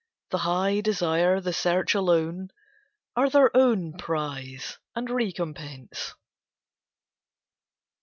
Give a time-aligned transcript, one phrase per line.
[0.31, 2.49] The high desire, the search alone
[3.15, 6.15] Are their own prize and recompense.